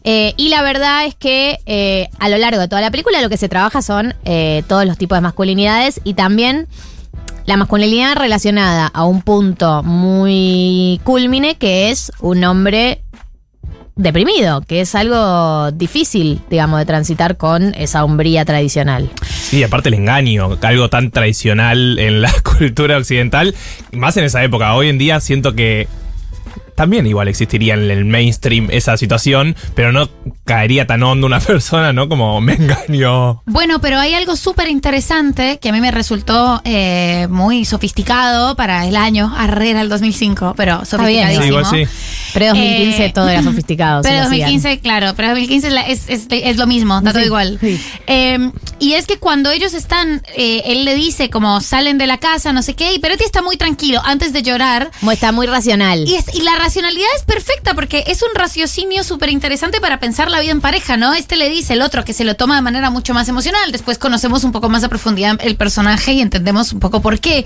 Eh, 0.03 0.33
y 0.37 0.47
la 0.49 0.61
verdad 0.61 1.05
es 1.05 1.13
que 1.15 1.59
eh, 1.65 2.07
a 2.19 2.29
lo 2.29 2.37
largo 2.37 2.61
de 2.61 2.67
toda 2.69 2.81
la 2.81 2.89
película 2.89 3.21
lo 3.21 3.29
que 3.29 3.35
se 3.37 3.49
trabaja 3.49 3.81
son 3.81 4.15
eh, 4.25 4.63
todos 4.67 4.85
los 4.85 4.97
tipos 4.97 5.17
de 5.17 5.21
masculinidades 5.21 5.99
y 6.05 6.13
también 6.13 6.67
la 7.45 7.57
masculinidad 7.57 8.15
relacionada 8.15 8.87
a 8.87 9.03
un 9.03 9.21
punto 9.21 9.83
muy 9.83 11.01
culmine 11.03 11.55
que 11.55 11.89
es 11.89 12.11
un 12.21 12.43
hombre 12.45 13.01
deprimido, 13.99 14.61
que 14.61 14.79
es 14.79 14.95
algo 14.95 15.71
difícil, 15.71 16.39
digamos, 16.49 16.79
de 16.79 16.85
transitar 16.85 17.35
con 17.35 17.75
esa 17.75 18.05
hombría 18.05 18.45
tradicional. 18.45 19.09
Sí, 19.27 19.61
aparte 19.61 19.89
el 19.89 19.95
engaño, 19.95 20.57
algo 20.61 20.89
tan 20.89 21.11
tradicional 21.11 21.99
en 21.99 22.21
la 22.21 22.31
cultura 22.57 22.97
occidental, 22.97 23.53
más 23.91 24.15
en 24.15 24.23
esa 24.23 24.41
época. 24.41 24.73
Hoy 24.73 24.87
en 24.87 24.97
día 24.97 25.19
siento 25.19 25.53
que 25.53 25.87
también 26.79 27.05
igual 27.05 27.27
existiría 27.27 27.73
en 27.73 27.91
el 27.91 28.05
mainstream 28.05 28.69
esa 28.71 28.95
situación, 28.95 29.53
pero 29.75 29.91
no 29.91 30.07
caería 30.45 30.87
tan 30.87 31.03
hondo 31.03 31.27
una 31.27 31.39
persona, 31.51 31.91
¿no? 31.91 32.07
Como 32.07 32.39
me 32.39 32.53
engañó. 32.53 33.41
Bueno, 33.45 33.81
pero 33.81 33.99
hay 33.99 34.13
algo 34.13 34.37
súper 34.37 34.69
interesante 34.69 35.59
que 35.61 35.67
a 35.67 35.71
mí 35.73 35.81
me 35.81 35.91
resultó 35.91 36.61
eh, 36.63 37.27
muy 37.29 37.65
sofisticado 37.65 38.55
para 38.55 38.87
el 38.87 38.95
año, 38.95 39.29
arrera 39.37 39.81
el 39.81 39.89
2005, 39.89 40.53
pero 40.55 40.75
bien, 40.77 40.85
sofisticadísimo. 40.85 41.41
Sí, 41.43 41.47
igual 41.49 41.65
sí. 41.65 41.83
Pero 42.33 42.45
2015 42.47 43.05
Eh, 43.05 43.11
todo 43.13 43.27
era 43.27 43.43
sofisticado. 43.43 44.01
Pero 44.01 44.13
sí 44.15 44.19
lo 44.21 44.27
hacían. 44.27 44.39
2015, 44.51 44.79
claro, 44.79 45.13
pero 45.17 45.27
2015 45.29 45.67
es, 45.91 46.09
es, 46.09 46.27
es- 46.29 46.55
lo 46.57 46.65
mismo, 46.65 47.01
todo 47.01 47.19
Sí, 47.19 47.25
igual. 47.25 47.57
sí. 47.59 47.81
Eh, 48.07 48.51
y 48.79 48.93
es 48.93 49.05
que 49.07 49.17
cuando 49.17 49.51
ellos 49.51 49.73
están, 49.73 50.23
eh, 50.35 50.61
él 50.65 50.85
le 50.85 50.95
dice 50.95 51.29
como 51.29 51.61
salen 51.61 51.97
de 51.97 52.07
la 52.07 52.17
casa, 52.17 52.53
no 52.53 52.61
sé 52.61 52.75
qué, 52.75 52.93
y 52.93 52.99
Peretti 52.99 53.23
está 53.23 53.41
muy 53.41 53.57
tranquilo 53.57 54.01
antes 54.05 54.33
de 54.33 54.41
llorar. 54.43 54.91
Está 55.11 55.31
muy 55.31 55.47
racional. 55.47 56.07
Y, 56.07 56.15
es- 56.15 56.33
y 56.33 56.41
la 56.41 56.55
racionalidad 56.55 57.07
es 57.17 57.23
perfecta 57.23 57.73
porque 57.73 58.03
es 58.07 58.21
un 58.23 58.29
raciocinio 58.35 59.03
súper 59.03 59.29
interesante 59.29 59.79
para 59.81 59.99
pensar 59.99 60.31
la 60.31 60.39
vida 60.39 60.51
en 60.51 60.61
pareja, 60.61 60.97
¿no? 60.97 61.13
Este 61.13 61.35
le 61.35 61.49
dice 61.49 61.73
el 61.73 61.81
otro 61.81 62.05
que 62.05 62.13
se 62.13 62.23
lo 62.23 62.35
toma 62.35 62.55
de 62.55 62.61
manera 62.61 62.89
mucho 62.89 63.13
más 63.13 63.27
emocional. 63.29 63.71
Después 63.71 63.97
conocemos 63.97 64.43
un 64.43 64.51
poco 64.51 64.69
más 64.69 64.83
a 64.83 64.89
profundidad 64.89 65.37
el 65.41 65.55
personaje 65.55 66.13
y 66.13 66.21
entendemos 66.21 66.71
un 66.73 66.79
poco 66.79 67.01
por 67.01 67.19
qué. 67.19 67.45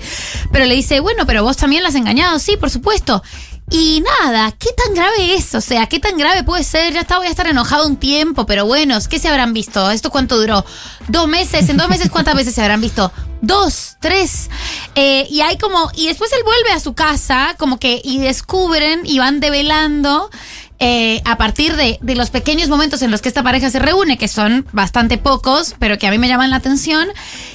Pero 0.52 0.64
le 0.66 0.74
dice, 0.74 1.00
bueno, 1.00 1.26
pero 1.26 1.42
vos 1.42 1.56
también 1.56 1.82
la 1.82 1.88
has 1.88 1.94
engañado, 1.94 2.38
sí, 2.38 2.56
por 2.56 2.70
supuesto. 2.70 3.22
Y 3.70 4.02
nada, 4.02 4.52
¿qué 4.52 4.70
tan 4.72 4.94
grave 4.94 5.34
es? 5.34 5.54
O 5.54 5.60
sea, 5.60 5.86
¿qué 5.86 5.98
tan 5.98 6.16
grave 6.18 6.44
puede 6.44 6.64
ser? 6.64 6.92
Ya 6.92 7.00
está, 7.00 7.18
voy 7.18 7.26
a 7.26 7.30
estar 7.30 7.46
enojado 7.46 7.86
un 7.86 7.96
tiempo, 7.96 8.46
pero 8.46 8.66
bueno, 8.66 8.98
¿qué 9.08 9.18
se 9.18 9.28
habrán 9.28 9.52
visto? 9.54 9.90
¿Esto 9.90 10.10
cuánto 10.10 10.38
duró? 10.38 10.64
¿Dos 11.08 11.26
meses? 11.28 11.68
¿En 11.68 11.76
dos 11.76 11.88
meses 11.88 12.10
cuántas 12.10 12.36
veces 12.36 12.54
se 12.54 12.62
habrán 12.62 12.80
visto? 12.80 13.10
Dos, 13.40 13.96
tres. 14.00 14.50
Eh, 14.94 15.26
y 15.30 15.40
hay 15.40 15.58
como, 15.58 15.90
y 15.94 16.06
después 16.08 16.32
él 16.32 16.42
vuelve 16.44 16.72
a 16.72 16.80
su 16.80 16.94
casa, 16.94 17.56
como 17.58 17.78
que, 17.78 18.00
y 18.04 18.18
descubren 18.18 19.02
y 19.04 19.18
van 19.18 19.40
develando 19.40 20.30
eh, 20.80 21.22
a 21.24 21.36
partir 21.36 21.76
de, 21.76 21.98
de 22.02 22.14
los 22.16 22.30
pequeños 22.30 22.68
momentos 22.68 23.02
en 23.02 23.10
los 23.10 23.22
que 23.22 23.28
esta 23.28 23.42
pareja 23.42 23.70
se 23.70 23.78
reúne, 23.78 24.18
que 24.18 24.28
son 24.28 24.66
bastante 24.72 25.18
pocos, 25.18 25.76
pero 25.78 25.98
que 25.98 26.06
a 26.06 26.10
mí 26.10 26.18
me 26.18 26.28
llaman 26.28 26.50
la 26.50 26.56
atención, 26.56 27.08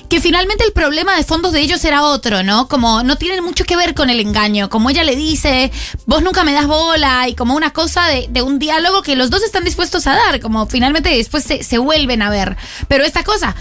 que 0.08 0.22
finalmente 0.22 0.64
el 0.64 0.72
problema 0.72 1.16
de 1.16 1.24
fondos 1.24 1.52
de 1.52 1.60
ellos 1.60 1.84
era 1.84 2.04
otro, 2.04 2.44
¿no? 2.44 2.68
Como 2.68 3.04
no 3.04 3.18
tienen 3.18 3.44
mucho 3.44 3.66
que 3.66 3.76
ver 3.76 3.94
con 3.94 4.10
el 4.10 4.20
engaño, 4.20 4.70
como 4.70 4.90
ella 4.90 5.04
le 5.04 5.16
dice, 5.16 5.72
vos 6.06 6.24
nunca 6.24 6.44
me 6.44 6.54
das 6.54 6.68
bola, 6.68 7.28
y 7.28 7.36
como 7.36 7.56
una 7.56 7.72
cosa 7.72 8.08
de, 8.08 8.28
de 8.30 8.42
un 8.42 8.58
diálogo 8.58 9.02
que 9.02 9.16
los 9.16 9.30
dos 9.30 9.44
están 9.44 9.64
dispuestos 9.64 10.08
a 10.08 10.16
dar, 10.16 10.40
como 10.40 10.66
finalmente 10.66 11.10
después 11.10 11.44
se, 11.44 11.64
se 11.64 11.78
vuelven 11.78 12.22
a 12.22 12.30
ver. 12.30 12.56
Pero 12.88 13.04
esta 13.04 13.24
cosa 13.24 13.56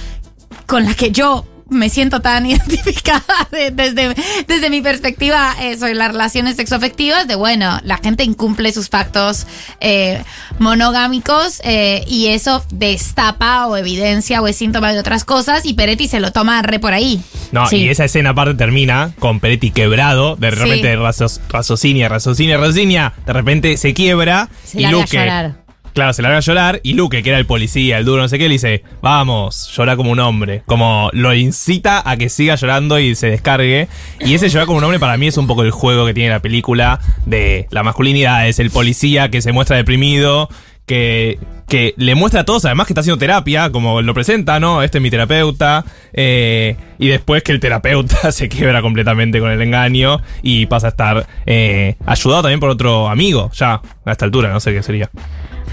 con 0.67 0.85
la 0.85 0.95
que 0.95 1.11
yo 1.11 1.45
me 1.71 1.89
siento 1.91 2.21
tan 2.21 2.47
identificada 2.51 3.23
de- 3.51 3.71
desde, 3.71 4.15
desde 4.47 4.71
mi 4.71 4.81
perspectiva 4.83 5.55
eh, 5.61 5.77
sobre 5.77 5.95
las 5.95 6.09
relaciones 6.13 6.57
sexoafectivas, 6.57 7.27
de 7.29 7.35
bueno, 7.35 7.79
la 7.85 7.99
gente 7.99 8.25
incumple 8.25 8.73
sus 8.73 8.89
pactos 8.89 9.47
eh, 9.81 10.23
monogámicos 10.59 11.61
eh, 11.65 12.05
y 12.07 12.29
eso 12.29 12.65
destapa 12.71 13.67
o 13.67 13.77
evidencia 13.77 14.41
o 14.41 14.47
es 14.49 14.57
síntoma 14.57 14.93
de 14.93 15.01
otras 15.01 15.25
cosas 15.25 15.65
y 15.67 15.75
Peretti 15.75 16.09
se 16.09 16.21
lo 16.21 16.31
toma 16.33 16.63
re 16.63 16.79
por 16.79 16.93
ahí. 16.95 17.21
No, 17.53 17.67
Sí. 17.67 17.77
y 17.79 17.89
esa 17.89 18.05
escena 18.05 18.31
aparte 18.31 18.55
termina 18.55 19.13
con 19.19 19.41
Peretti 19.41 19.71
quebrado, 19.71 20.37
de 20.37 20.51
Sí. 20.51 20.57
repente 20.57 20.97
rasos- 20.97 21.41
raciocinia, 21.49 22.09
raciocinia, 22.09 22.57
raciocinia, 22.57 23.13
de 23.27 23.33
repente 23.33 23.77
se 23.77 23.95
quiebra 23.95 24.49
Se 24.65 24.81
y 24.81 24.85
llorar. 24.87 25.58
Claro, 25.95 26.12
se 26.12 26.23
larga 26.23 26.38
a 26.38 26.40
llorar 26.40 26.80
y 26.83 26.95
Luque, 26.95 27.23
que 27.23 27.30
era 27.30 27.38
el 27.38 27.47
policía, 27.47 27.99
el 27.99 28.04
duro, 28.04 28.23
no 28.23 28.28
sé 28.28 28.38
qué, 28.38 28.45
le 28.49 28.54
dice, 28.54 28.83
vamos, 29.02 29.71
llora 29.75 29.97
como 29.97 30.11
un 30.11 30.21
hombre. 30.21 30.62
Como 30.66 31.11
lo 31.12 31.35
incita 31.35 32.09
a 32.09 32.16
que 32.16 32.28
siga 32.28 32.54
llorando 32.54 32.99
y 32.99 33.14
se 33.14 33.28
descargue. 33.30 33.88
Y 34.21 34.35
ese 34.35 34.49
llorar 34.49 34.66
como 34.66 34.78
un 34.78 34.85
hombre 34.85 35.00
para 35.00 35.16
mí 35.16 35.26
es 35.26 35.37
un 35.37 35.47
poco 35.47 35.62
el 35.62 35.71
juego 35.71 36.07
que 36.07 36.14
tiene 36.14 36.30
la 36.30 36.40
película 36.40 37.00
de 37.26 37.66
la 37.71 37.83
masculinidad. 37.83 38.49
Es 38.49 38.59
el 38.59 38.71
policía 38.71 39.30
que 39.30 39.42
se 39.42 39.52
muestra 39.52 39.76
deprimido, 39.76 40.49
que, 40.87 41.38
que 41.68 41.95
le 41.97 42.14
muestra 42.14 42.40
a 42.40 42.45
todos, 42.45 42.64
además 42.64 42.87
que 42.87 42.92
está 42.92 43.00
haciendo 43.00 43.18
terapia, 43.18 43.71
como 43.71 44.00
lo 44.00 44.14
presenta, 44.14 44.59
¿no? 44.61 44.83
Este 44.83 44.99
es 44.99 45.02
mi 45.02 45.11
terapeuta. 45.11 45.85
eh, 46.12 46.76
y 46.99 47.09
después 47.09 47.42
que 47.42 47.52
el 47.52 47.61
terapeuta 47.61 48.33
se 48.33 48.49
quiebra 48.49 48.83
completamente 48.83 49.38
con 49.40 49.50
el 49.50 49.61
engaño 49.62 50.21
y 50.42 50.66
pasa 50.66 50.88
a 50.88 50.90
estar 50.90 51.26
eh, 51.47 51.97
ayudado 52.07 52.42
también 52.42 52.61
por 52.61 52.71
otro 52.71 53.09
amigo, 53.09 53.50
ya 53.54 53.80
a 54.04 54.12
esta 54.12 54.25
altura, 54.25 54.52
no 54.52 54.61
sé 54.61 54.73
qué 54.73 54.83
sería. 54.83 55.11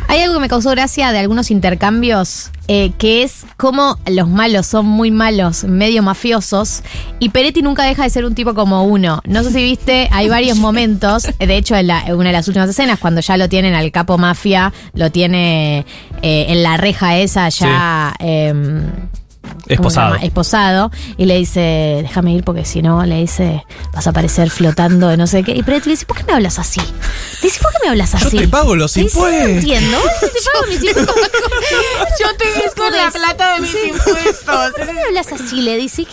Hay 0.08 0.22
algo 0.22 0.36
que 0.36 0.40
me 0.42 0.48
causó 0.50 0.70
gracia 0.72 1.12
de 1.12 1.20
algunos 1.20 1.50
intercambios, 1.52 2.52
eh, 2.68 2.92
que 2.98 3.24
es 3.24 3.46
cómo 3.58 3.98
los 4.08 4.28
malos 4.30 4.66
son 4.68 4.86
muy 4.86 5.10
malos, 5.12 5.64
medio 5.64 6.04
mafiosos, 6.04 6.84
y 7.20 7.30
Peretti 7.30 7.62
nunca 7.62 7.84
deja 7.84 8.04
de 8.04 8.10
ser 8.10 8.24
un 8.26 8.36
tipo 8.36 8.54
como 8.54 8.84
uno. 8.86 9.22
No 9.26 9.44
sé 9.44 9.52
si 9.52 9.64
viste, 9.64 10.08
hay 10.12 10.30
varios 10.30 10.58
momentos, 10.58 11.24
de 11.40 11.58
hecho 11.58 11.76
en, 11.76 11.88
la- 11.88 12.06
en 12.06 12.16
una 12.16 12.30
de 12.30 12.34
las 12.34 12.48
últimas 12.48 12.70
escenas, 12.70 13.00
cuando 13.00 13.22
ya 13.22 13.36
lo 13.38 13.50
tienen 13.50 13.74
al 13.74 13.92
capo 13.92 14.18
mafia, 14.18 14.72
lo 14.94 15.12
tiene 15.12 15.86
eh, 16.22 16.46
en 16.50 16.64
la 16.64 16.78
reja 16.78 17.18
esa 17.18 17.50
ya... 17.50 18.14
em, 18.20 18.84
¿cómo 18.86 19.10
se 19.18 19.25
Esposado. 19.68 20.16
Esposado. 20.16 20.92
Y 21.18 21.26
le 21.26 21.38
dice, 21.38 22.00
déjame 22.04 22.34
ir 22.34 22.44
porque 22.44 22.66
si 22.66 22.82
no, 22.82 23.04
le 23.06 23.18
dice, 23.22 23.64
vas 23.94 24.06
a 24.08 24.12
aparecer 24.12 24.50
flotando 24.50 25.08
de 25.08 25.18
no 25.18 25.28
sé 25.28 25.44
qué. 25.44 25.54
Y 25.54 25.64
Peretti 25.64 25.90
le 25.90 25.94
dice, 25.94 26.06
¿por 26.06 26.18
qué 26.18 26.24
me 26.24 26.34
hablas 26.34 26.60
así? 26.60 26.80
Le 26.82 27.50
dice, 27.50 27.60
¿por 27.62 27.72
qué 27.72 27.78
me 27.84 27.90
hablas 27.90 28.14
así? 28.16 28.38
te 28.38 28.48
pago 28.48 28.76
los 28.76 28.94
dice, 28.94 29.18
No 29.20 29.26
impuestos. 29.28 29.50
entiendo. 29.50 29.98
Yo 30.22 30.28
te 30.28 30.52
pago 30.54 30.68
mis 30.70 30.84
impuestos. 30.84 31.16
Yo 32.20 32.38
te 32.38 32.46
ves 32.60 32.76
con 32.76 32.92
la 32.94 33.12
plata 33.12 33.56
de 33.56 33.62
mis 33.62 33.76
impuestos. 33.88 34.72
¿Por 34.76 34.86
qué 34.86 34.94
me 34.94 35.02
hablas 35.02 35.32
así? 35.32 35.62
Le 35.62 35.78
dice, 35.78 36.06
¿qué? 36.06 36.12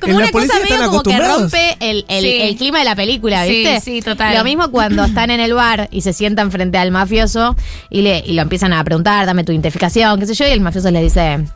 Como 0.00 0.16
una 0.16 0.30
cosa 0.30 0.52
medio 0.68 0.86
como 0.90 1.02
que 1.02 1.18
rompe 1.18 1.76
el, 1.80 2.04
el- 2.08 2.22
Sí. 2.22 2.40
el 2.42 2.56
clima 2.56 2.80
de 2.80 2.84
la 2.84 2.94
película, 2.94 3.44
Sí, 3.46 3.64
¿viste? 3.64 3.80
sí, 3.80 4.02
total. 4.02 4.36
Lo 4.36 4.44
mismo 4.44 4.70
cuando 4.70 5.02
están 5.02 5.30
en 5.30 5.40
el 5.40 5.54
bar 5.54 5.88
y 5.90 6.02
se 6.02 6.12
sientan 6.12 6.50
frente 6.52 6.76
al 6.76 6.90
mafioso 6.90 7.56
y, 7.88 8.02
le, 8.02 8.22
y 8.24 8.34
lo 8.34 8.42
empiezan 8.42 8.74
a 8.74 8.84
preguntar, 8.84 9.24
dame 9.24 9.44
tu 9.44 9.52
identificación, 9.52 10.20
qué 10.20 10.26
sé 10.26 10.34
yo, 10.34 10.46
y 10.46 10.50
el 10.50 10.60
mafioso 10.60 10.90
le 10.90 11.02
dice... 11.02 11.46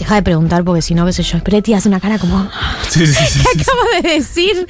Deja 0.00 0.14
de 0.14 0.22
preguntar 0.22 0.64
porque 0.64 0.80
si 0.80 0.94
no, 0.94 1.04
qué 1.04 1.12
sé 1.12 1.22
yo. 1.22 1.38
Peretti 1.44 1.74
hace 1.74 1.86
una 1.86 2.00
cara 2.00 2.18
como... 2.18 2.48
Sí, 2.88 3.06
sí, 3.06 3.14
sí. 3.28 3.40
¿Qué 3.54 3.60
acaba 3.60 3.82
de 4.02 4.14
decir? 4.16 4.66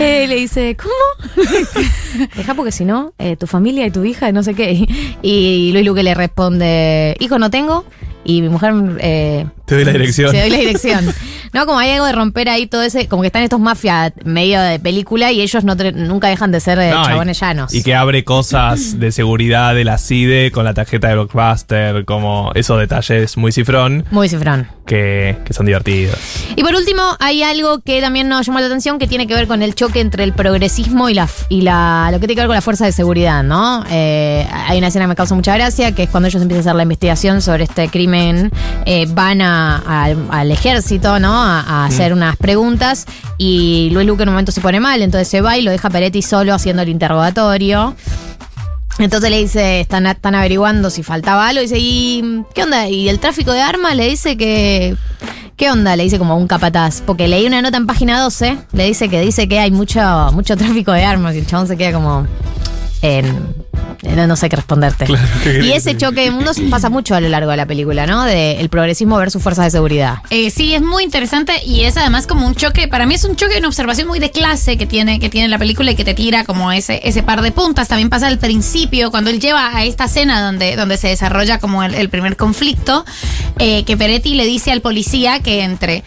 Eh, 0.00 0.26
le 0.28 0.34
dice, 0.34 0.76
¿cómo? 0.76 1.46
Deja 2.36 2.54
porque 2.54 2.72
si 2.72 2.84
no, 2.84 3.12
eh, 3.18 3.36
tu 3.36 3.46
familia 3.46 3.86
y 3.86 3.92
tu 3.92 4.04
hija, 4.04 4.32
no 4.32 4.42
sé 4.42 4.54
qué. 4.54 4.84
Y 5.22 5.70
Luis 5.72 5.86
Luque 5.86 6.02
le 6.02 6.12
responde, 6.14 7.16
hijo 7.20 7.38
no 7.38 7.50
tengo. 7.50 7.84
Y 8.24 8.42
mi 8.42 8.48
mujer... 8.48 8.74
eh, 9.00 9.46
Te 9.64 9.76
doy 9.76 9.84
la 9.84 9.92
dirección. 9.98 10.32
Te 10.32 10.40
doy 10.40 10.50
la 10.50 10.56
dirección. 10.58 11.14
No, 11.54 11.64
como 11.66 11.78
hay 11.78 11.92
algo 11.92 12.04
de 12.06 12.12
romper 12.12 12.48
ahí 12.48 12.66
todo 12.66 12.82
ese... 12.82 13.08
Como 13.08 13.22
que 13.22 13.28
están 13.28 13.42
estos 13.42 13.60
mafias 13.60 14.12
medio 14.24 14.60
de 14.60 14.78
película 14.78 15.32
y 15.32 15.40
ellos 15.40 15.64
no 15.64 15.74
nunca 15.94 16.28
dejan 16.28 16.50
de 16.52 16.60
ser 16.60 16.78
eh, 16.80 16.90
No, 16.90 17.02
y- 17.02 17.06
chabones 17.06 17.40
llanos. 17.40 17.72
Y 17.72 17.82
que 17.82 17.94
abre 17.94 18.24
cosas 18.24 18.98
de 19.00 19.12
seguridad 19.12 19.74
de 19.74 19.84
la 19.84 19.96
CIDE 19.98 20.50
con 20.50 20.64
la 20.64 20.74
tarjeta 20.74 21.08
de 21.08 21.14
Blockbuster, 21.14 22.04
como 22.04 22.50
esos 22.54 22.78
detalles 22.78 23.36
muy 23.36 23.52
cifrón 23.52 24.04
Muy 24.10 24.28
cifrón. 24.28 24.66
que, 24.86 25.38
que 25.44 25.52
son 25.54 25.66
divertidos. 25.66 26.18
Y 26.56 26.62
por 26.62 26.74
último, 26.74 27.02
hay 27.20 27.42
algo 27.42 27.80
que 27.80 28.00
también 28.00 28.28
nos 28.28 28.46
llamó 28.46 28.60
la 28.60 28.66
atención 28.66 28.98
que 28.98 29.06
tiene 29.06 29.26
que 29.26 29.34
ver 29.34 29.46
con 29.46 29.62
el 29.62 29.74
choque 29.74 30.00
entre 30.00 30.24
el 30.24 30.32
progresismo 30.32 31.08
y 31.08 31.14
la 31.14 31.28
y 31.48 31.60
la 31.62 32.08
lo 32.10 32.18
que 32.18 32.26
tiene 32.26 32.34
que 32.34 32.40
ver 32.40 32.48
con 32.48 32.56
la 32.56 32.60
fuerza 32.62 32.84
de 32.84 32.92
seguridad, 32.92 33.42
¿no? 33.44 33.84
Eh, 33.90 34.46
hay 34.66 34.78
una 34.78 34.88
escena 34.88 35.04
que 35.04 35.10
me 35.10 35.14
causa 35.14 35.34
mucha 35.34 35.54
gracia, 35.54 35.92
que 35.92 36.02
es 36.04 36.08
cuando 36.10 36.28
ellos 36.28 36.42
empiezan 36.42 36.60
a 36.60 36.62
hacer 36.70 36.74
la 36.76 36.82
investigación 36.82 37.40
sobre 37.42 37.64
este 37.64 37.88
crimen, 37.88 38.50
eh, 38.86 39.06
van 39.10 39.40
a- 39.40 39.78
al- 40.04 40.26
al 40.30 40.50
ejército, 40.50 41.18
¿no? 41.20 41.43
A, 41.44 41.60
a 41.60 41.84
hacer 41.84 42.14
unas 42.14 42.36
preguntas 42.36 43.06
y 43.36 43.90
Luis 43.92 44.06
Luque 44.06 44.22
en 44.22 44.30
un 44.30 44.34
momento 44.34 44.50
se 44.50 44.62
pone 44.62 44.80
mal, 44.80 45.02
entonces 45.02 45.28
se 45.28 45.42
va 45.42 45.58
y 45.58 45.62
lo 45.62 45.70
deja 45.70 45.90
Peretti 45.90 46.22
solo 46.22 46.54
haciendo 46.54 46.82
el 46.82 46.88
interrogatorio. 46.88 47.94
Entonces 48.98 49.30
le 49.30 49.38
dice, 49.38 49.80
están, 49.80 50.06
están 50.06 50.34
averiguando 50.34 50.88
si 50.88 51.02
faltaba 51.02 51.48
algo. 51.48 51.60
Dice, 51.60 51.78
¿y 51.78 52.44
qué 52.54 52.62
onda? 52.62 52.88
¿Y 52.88 53.08
el 53.08 53.18
tráfico 53.18 53.52
de 53.52 53.60
armas? 53.60 53.96
Le 53.96 54.08
dice 54.08 54.36
que. 54.36 54.96
¿Qué 55.56 55.70
onda? 55.70 55.96
Le 55.96 56.04
dice 56.04 56.18
como 56.18 56.36
un 56.36 56.46
capataz. 56.46 57.00
Porque 57.00 57.28
leí 57.28 57.46
una 57.46 57.60
nota 57.60 57.76
en 57.76 57.86
página 57.86 58.20
12. 58.20 58.56
Le 58.72 58.84
dice 58.84 59.08
que 59.08 59.20
dice 59.20 59.48
que 59.48 59.58
hay 59.58 59.70
mucho, 59.70 60.00
mucho 60.32 60.56
tráfico 60.56 60.92
de 60.92 61.04
armas. 61.04 61.34
Y 61.34 61.38
el 61.38 61.46
chabón 61.46 61.66
se 61.66 61.76
queda 61.76 61.92
como. 61.92 62.26
En, 63.02 63.63
en- 64.02 64.28
no 64.28 64.36
sé 64.36 64.48
qué 64.48 64.56
responderte. 64.56 65.04
Claro, 65.04 65.26
¿qué 65.42 65.50
querés 65.52 65.64
y 65.66 65.72
ese 65.72 65.96
choque 65.96 66.22
de 66.22 66.30
mundos 66.30 66.58
pasa 66.70 66.88
mucho 66.90 67.14
a 67.14 67.20
lo 67.20 67.28
largo 67.28 67.50
de 67.50 67.56
la 67.56 67.66
película, 67.66 68.06
¿no? 68.06 68.24
De 68.24 68.60
el 68.60 68.68
progresismo 68.68 69.16
versus 69.16 69.42
fuerzas 69.42 69.66
de 69.66 69.70
seguridad. 69.70 70.18
Eh, 70.30 70.50
sí, 70.50 70.74
es 70.74 70.82
muy 70.82 71.04
interesante 71.04 71.52
y 71.64 71.82
es 71.82 71.96
además 71.96 72.26
como 72.26 72.46
un 72.46 72.54
choque, 72.54 72.88
para 72.88 73.06
mí 73.06 73.14
es 73.14 73.24
un 73.24 73.36
choque, 73.36 73.58
una 73.58 73.68
observación 73.68 74.08
muy 74.08 74.18
de 74.18 74.30
clase 74.30 74.76
que 74.76 74.86
tiene, 74.86 75.20
que 75.20 75.28
tiene 75.28 75.48
la 75.48 75.58
película 75.58 75.90
y 75.90 75.94
que 75.96 76.04
te 76.04 76.14
tira 76.14 76.44
como 76.44 76.72
ese, 76.72 77.00
ese 77.04 77.22
par 77.22 77.42
de 77.42 77.52
puntas. 77.52 77.88
También 77.88 78.08
pasa 78.10 78.26
al 78.28 78.38
principio, 78.38 79.10
cuando 79.10 79.30
él 79.30 79.40
lleva 79.40 79.76
a 79.76 79.84
esta 79.84 80.04
escena 80.04 80.40
donde, 80.42 80.76
donde 80.76 80.96
se 80.96 81.08
desarrolla 81.08 81.58
como 81.58 81.82
el, 81.82 81.94
el 81.94 82.08
primer 82.08 82.36
conflicto, 82.36 83.04
eh, 83.58 83.84
que 83.84 83.96
Peretti 83.96 84.34
le 84.34 84.44
dice 84.46 84.72
al 84.72 84.80
policía 84.80 85.40
que 85.40 85.62
entre. 85.62 86.02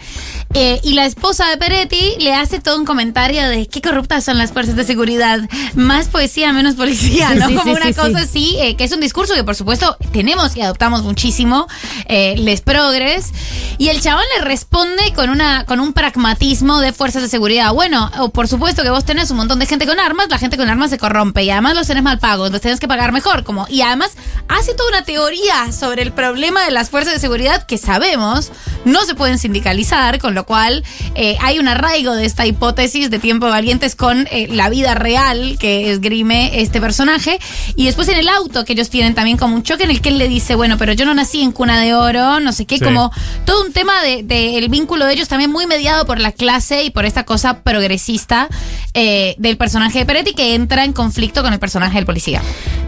Eh, 0.54 0.80
y 0.82 0.94
la 0.94 1.04
esposa 1.04 1.46
de 1.50 1.58
Peretti 1.58 2.16
le 2.20 2.34
hace 2.34 2.58
todo 2.58 2.78
un 2.78 2.86
comentario 2.86 3.46
de 3.48 3.68
qué 3.68 3.82
corruptas 3.82 4.24
son 4.24 4.38
las 4.38 4.52
fuerzas 4.52 4.76
de 4.76 4.84
seguridad. 4.84 5.40
Más 5.74 6.08
poesía, 6.08 6.52
menos 6.52 6.74
policía, 6.74 7.34
¿no? 7.34 7.48
Sí, 7.48 7.54
como 7.54 7.74
sí, 7.74 7.80
una 7.82 7.92
sí, 7.92 7.94
cosa 7.94 8.18
sí. 8.20 8.24
así, 8.24 8.56
eh, 8.58 8.76
que 8.76 8.84
es 8.84 8.92
un 8.92 9.00
discurso 9.00 9.34
que 9.34 9.44
por 9.44 9.54
supuesto 9.54 9.96
tenemos 10.12 10.56
y 10.56 10.62
adoptamos 10.62 11.02
muchísimo, 11.02 11.68
eh, 12.06 12.34
les 12.38 12.62
progres. 12.62 13.32
Y 13.76 13.88
el 13.88 14.00
chabón 14.00 14.24
le 14.36 14.44
responde 14.44 15.12
con 15.14 15.30
una 15.30 15.64
con 15.64 15.80
un 15.80 15.92
pragmatismo 15.92 16.80
de 16.80 16.92
fuerzas 16.92 17.22
de 17.22 17.28
seguridad. 17.28 17.72
Bueno, 17.74 18.10
o 18.18 18.30
por 18.30 18.48
supuesto 18.48 18.82
que 18.82 18.90
vos 18.90 19.04
tenés 19.04 19.30
un 19.30 19.36
montón 19.36 19.58
de 19.58 19.66
gente 19.66 19.86
con 19.86 20.00
armas, 20.00 20.28
la 20.30 20.38
gente 20.38 20.56
con 20.56 20.68
armas 20.68 20.90
se 20.90 20.98
corrompe 20.98 21.44
y 21.44 21.50
además 21.50 21.74
los 21.74 21.86
tenés 21.86 22.02
mal 22.02 22.18
pagos, 22.18 22.46
entonces 22.46 22.62
tenés 22.62 22.80
que 22.80 22.88
pagar 22.88 23.12
mejor. 23.12 23.44
Como, 23.44 23.66
y 23.68 23.82
además 23.82 24.12
hace 24.48 24.74
toda 24.74 24.88
una 24.88 25.02
teoría 25.02 25.70
sobre 25.72 26.02
el 26.02 26.12
problema 26.12 26.64
de 26.64 26.70
las 26.70 26.88
fuerzas 26.88 27.12
de 27.12 27.20
seguridad 27.20 27.66
que 27.66 27.76
sabemos 27.76 28.50
no 28.84 29.04
se 29.04 29.14
pueden 29.14 29.38
sindicalizar, 29.38 30.18
con 30.18 30.37
lo 30.38 30.44
cual 30.46 30.84
eh, 31.16 31.36
hay 31.40 31.58
un 31.58 31.66
arraigo 31.66 32.14
de 32.14 32.24
esta 32.24 32.46
hipótesis 32.46 33.10
de 33.10 33.18
tiempo 33.18 33.46
de 33.46 33.52
valientes 33.52 33.96
con 33.96 34.28
eh, 34.30 34.46
la 34.50 34.68
vida 34.68 34.94
real 34.94 35.56
que 35.58 35.90
esgrime 35.90 36.60
este 36.60 36.80
personaje. 36.80 37.40
Y 37.74 37.86
después 37.86 38.06
en 38.08 38.18
el 38.18 38.28
auto 38.28 38.64
que 38.64 38.74
ellos 38.74 38.88
tienen 38.88 39.14
también 39.14 39.36
como 39.36 39.56
un 39.56 39.64
choque 39.64 39.82
en 39.82 39.90
el 39.90 40.00
que 40.00 40.10
él 40.10 40.18
le 40.18 40.28
dice, 40.28 40.54
bueno, 40.54 40.78
pero 40.78 40.92
yo 40.92 41.04
no 41.04 41.12
nací 41.14 41.42
en 41.42 41.50
cuna 41.50 41.80
de 41.80 41.94
oro, 41.94 42.38
no 42.38 42.52
sé 42.52 42.66
qué, 42.66 42.78
Sí. 42.78 42.84
como 42.84 43.10
todo 43.44 43.64
un 43.64 43.72
tema 43.72 44.00
del 44.02 44.28
de, 44.28 44.58
el 44.58 44.68
vínculo 44.68 45.04
de 45.06 45.14
ellos 45.14 45.26
también 45.26 45.50
muy 45.50 45.66
mediado 45.66 46.06
por 46.06 46.20
la 46.20 46.30
clase 46.30 46.84
y 46.84 46.90
por 46.90 47.04
esta 47.04 47.24
cosa 47.24 47.62
progresista 47.62 48.48
eh, 48.94 49.34
del 49.38 49.56
personaje 49.56 49.98
de 49.98 50.06
Peretti 50.06 50.34
que 50.34 50.54
entra 50.54 50.84
en 50.84 50.92
conflicto 50.92 51.42
con 51.42 51.52
el 51.52 51.58
personaje 51.58 51.96
del 51.96 52.06
policía. 52.06 52.40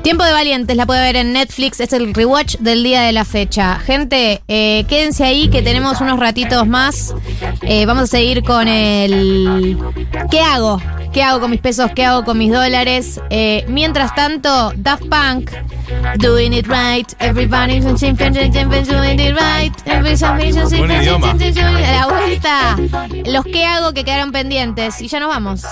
Tiempo 0.02 0.24
de 0.24 0.32
Valientes, 0.32 0.76
la 0.76 0.86
puede 0.86 1.02
ver 1.02 1.16
en 1.16 1.32
Netflix, 1.32 1.80
es 1.80 1.92
el 1.92 2.14
rewatch 2.14 2.56
del 2.58 2.82
día 2.84 3.02
de 3.02 3.12
la 3.12 3.24
fecha. 3.24 3.78
Gente, 3.80 4.40
eh, 4.48 4.84
quédense 4.88 5.24
ahí 5.24 5.48
que 5.48 5.60
tenemos 5.62 6.00
unos 6.00 6.18
ratitos 6.18 6.66
más. 6.66 7.14
Eh, 7.62 7.86
vamos 7.86 8.04
a 8.04 8.06
seguir 8.06 8.42
con 8.42 8.68
el... 8.68 9.78
¿Qué 10.30 10.40
hago? 10.40 10.80
¿Qué 11.12 11.22
hago 11.22 11.40
con 11.40 11.50
mis 11.50 11.60
pesos? 11.60 11.90
¿Qué 11.94 12.04
hago 12.04 12.24
con 12.24 12.38
mis 12.38 12.52
dólares? 12.52 13.20
Eh, 13.30 13.64
mientras 13.68 14.14
tanto, 14.14 14.72
Daft 14.76 15.04
Punk, 15.08 15.50
doing 16.18 16.52
it 16.52 16.66
right. 16.68 17.12
Everybody's 17.18 17.84
doing 17.84 19.18
it 19.18 19.34
right. 19.34 19.72
Everybody's. 19.86 20.56
A 20.56 21.92
la 21.92 22.06
vuelta, 22.06 22.76
los 23.26 23.44
que 23.44 23.64
hago 23.64 23.92
que 23.92 24.04
quedaron 24.04 24.30
pendientes. 24.30 25.00
Y 25.00 25.08
ya 25.08 25.18
nos 25.20 25.28
vamos. 25.28 25.62